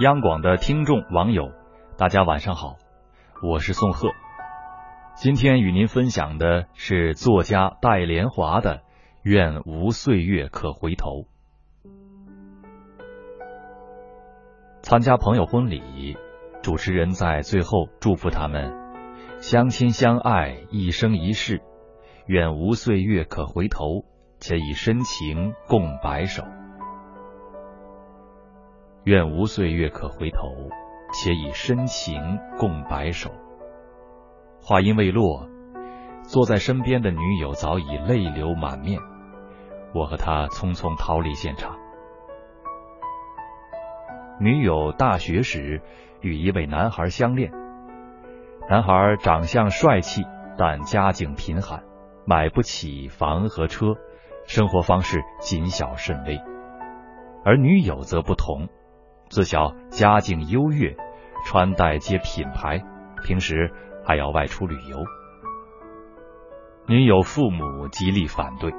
[0.00, 1.50] 央广的听众网友，
[1.96, 2.76] 大家晚上好，
[3.42, 4.10] 我是宋贺。
[5.16, 8.76] 今天与您分享的是作家戴连华的
[9.24, 11.08] 《愿无岁月可回头》。
[14.82, 16.16] 参加朋友婚礼，
[16.62, 18.72] 主持人在最后祝福他们
[19.40, 21.60] 相亲相爱，一生一世，
[22.26, 24.04] 愿无岁月可回头，
[24.38, 26.44] 且以深情共白首。
[29.08, 30.68] 愿无岁月可回头，
[31.14, 33.30] 且以深情共白首。
[34.60, 35.48] 话音未落，
[36.24, 39.00] 坐在身边的女友早已泪流满面。
[39.94, 41.78] 我和她匆匆逃离现场。
[44.38, 45.80] 女友大学时
[46.20, 47.50] 与一位男孩相恋，
[48.68, 50.22] 男孩长相帅气，
[50.58, 51.82] 但家境贫寒，
[52.26, 53.94] 买不起房和车，
[54.46, 56.38] 生活方式谨小慎微。
[57.42, 58.68] 而女友则不同。
[59.28, 60.96] 自小家境优越，
[61.46, 62.82] 穿戴皆品牌，
[63.24, 63.72] 平时
[64.04, 65.04] 还要外出旅游。
[66.86, 68.72] 女友父母极力反对，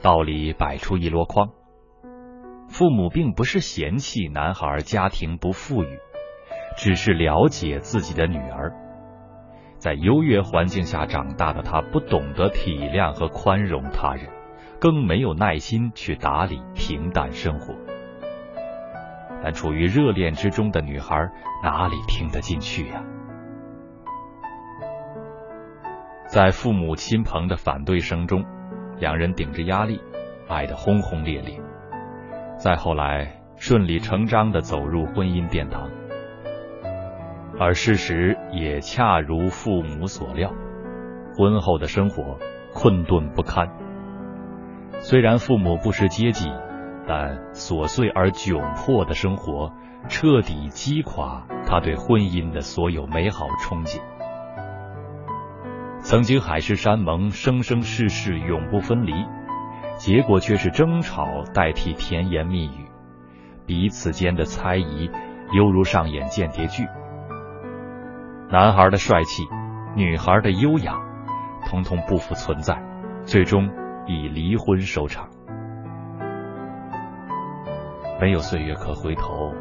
[0.00, 1.50] 道理摆出一箩筐。
[2.68, 5.98] 父母并不是嫌弃男孩家庭不富裕，
[6.76, 8.72] 只是了解自己的女儿，
[9.78, 14.28] 在优越环境下长大的他，不懂得体谅和宽容他人，
[14.80, 17.74] 更没有耐心去打理平淡生活。
[19.44, 21.30] 但处于热恋之中的女孩
[21.62, 23.04] 哪里听得进去呀？
[26.26, 28.42] 在父母亲朋的反对声中，
[28.98, 30.00] 两人顶着压力，
[30.48, 31.60] 爱得轰轰烈烈。
[32.56, 35.90] 再后来，顺理成章的走入婚姻殿堂。
[37.60, 40.54] 而事实也恰如父母所料，
[41.36, 42.38] 婚后的生活
[42.72, 43.68] 困顿不堪。
[45.00, 46.50] 虽然父母不识阶级。
[47.06, 49.72] 但琐碎而窘迫的生活
[50.08, 54.00] 彻底击垮他对婚姻的所有美好憧憬。
[56.00, 59.12] 曾经海誓山盟、生生世世永不分离，
[59.96, 62.86] 结果却是争吵代替甜言蜜语，
[63.66, 65.10] 彼此间的猜疑
[65.52, 66.84] 犹如上演间谍剧。
[68.50, 69.42] 男孩的帅气，
[69.96, 70.94] 女孩的优雅，
[71.66, 72.78] 通通不复存在，
[73.24, 73.70] 最终
[74.06, 75.28] 以离婚收场。
[78.20, 79.52] 没有岁月可回头，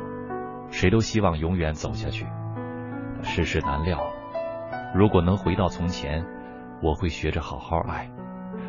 [0.70, 2.26] 谁都希望永远走下去。
[3.22, 4.00] 世事难料，
[4.94, 6.24] 如果能回到从前，
[6.82, 8.10] 我会学着好好爱，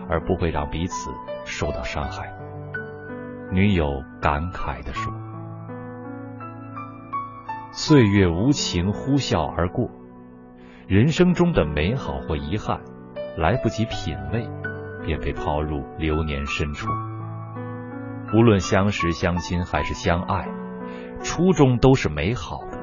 [0.09, 1.11] 而不会让彼此
[1.45, 2.33] 受到伤害。
[3.53, 5.13] 女友感慨地说
[7.71, 9.91] ：“岁月无情呼啸而过，
[10.89, 12.81] 人生中的美好或遗憾，
[13.37, 14.49] 来不及品味，
[15.05, 16.89] 便被抛入流年深处。”
[18.35, 20.49] 无论相识、相亲还是相爱，
[21.23, 22.79] 初衷都是美好的。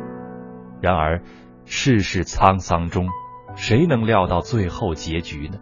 [0.81, 1.21] 然而
[1.65, 3.09] 世事沧桑中，
[3.55, 5.57] 谁能料到最后结局呢？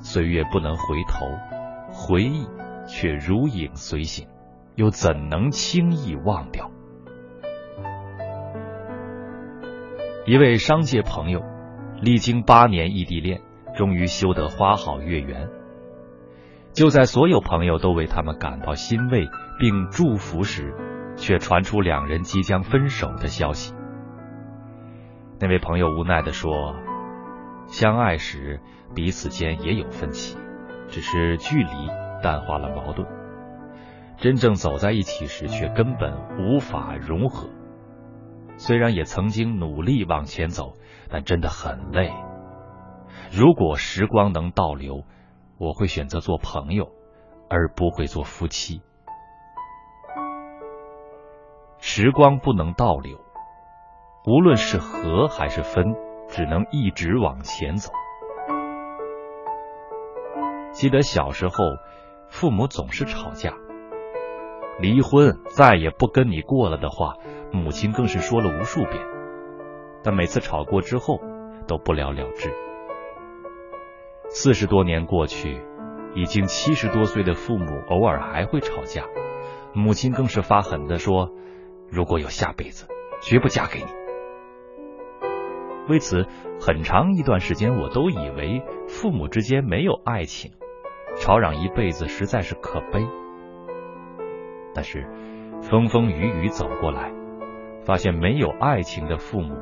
[0.00, 1.24] 岁月不能回头，
[1.92, 2.48] 回忆
[2.88, 4.26] 却如影随形，
[4.74, 6.68] 又怎能轻易忘掉？
[10.26, 11.40] 一位商界朋友，
[12.00, 13.40] 历经八年异地恋，
[13.76, 15.48] 终于修得花好月圆。
[16.72, 19.28] 就在所有朋友都为他们感到欣慰
[19.58, 20.74] 并祝福时，
[21.16, 23.74] 却传出两人即将分手的消息。
[25.38, 26.74] 那位朋友无奈的说
[27.68, 28.60] ：“相爱时
[28.94, 30.38] 彼此间也有分歧，
[30.88, 31.88] 只是距离
[32.22, 33.06] 淡化了矛盾；
[34.16, 37.50] 真正走在一起时，却根本无法融合。
[38.56, 40.72] 虽然也曾经努力往前走，
[41.10, 42.10] 但真的很累。
[43.30, 45.04] 如果时光能倒流。”
[45.62, 46.90] 我会选择做朋友，
[47.48, 48.82] 而不会做夫妻。
[51.78, 53.16] 时光不能倒流，
[54.26, 55.94] 无论是合还是分，
[56.26, 57.92] 只能一直往前走。
[60.72, 61.54] 记得小时候，
[62.28, 63.54] 父母总是吵架，
[64.80, 67.14] 离婚，再也不跟你过了的话，
[67.52, 69.00] 母亲更是说了无数遍，
[70.02, 71.20] 但每次吵过之后，
[71.68, 72.52] 都不了了之。
[74.34, 75.60] 四十多年过去，
[76.14, 79.04] 已经七十多岁的父母偶尔还会吵架，
[79.74, 81.30] 母亲更是发狠的说
[81.92, 82.88] ：“如果有下辈子，
[83.20, 83.86] 绝不嫁给你。”
[85.86, 86.26] 为此，
[86.58, 90.52] 很长一段时间我都以为父母之间没有爱情，
[91.18, 93.06] 吵嚷一辈子实在是可悲。
[94.74, 95.06] 但是，
[95.60, 97.12] 风风雨雨走过来，
[97.84, 99.54] 发现没有爱情的父母，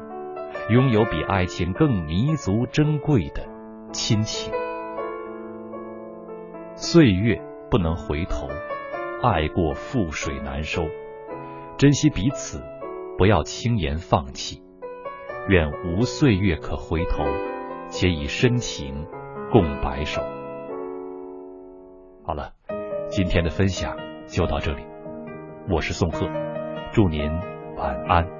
[0.69, 3.49] 拥有比爱情更弥足珍贵的
[3.93, 4.53] 亲情。
[6.83, 7.39] 岁月
[7.71, 8.49] 不能回头，
[9.23, 10.83] 爱过覆水难收。
[11.77, 12.65] 珍惜彼此，
[13.19, 14.63] 不要轻言放弃。
[15.47, 17.23] 愿无岁月可回头，
[17.91, 19.07] 且以深情
[19.53, 20.23] 共白首。
[22.25, 22.55] 好了，
[23.11, 23.95] 今天的分享
[24.27, 24.83] 就到这里。
[25.69, 26.27] 我是宋贺，
[26.93, 27.31] 祝您
[27.77, 28.40] 晚安。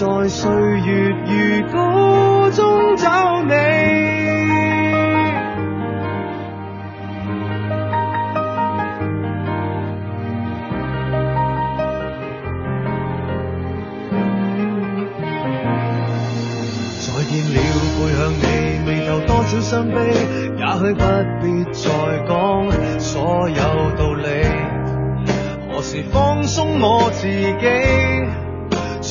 [0.00, 3.50] 在岁月如歌中找你？
[16.96, 17.60] 再見了，
[17.98, 18.42] 背向你，
[18.86, 19.94] 未逃多少伤悲，
[20.56, 21.04] 也许不
[21.42, 21.44] 必
[21.74, 21.84] 再
[22.26, 22.32] 讲
[22.98, 23.60] 所有
[23.98, 24.24] 道理。
[25.70, 27.44] 何时放松我自己，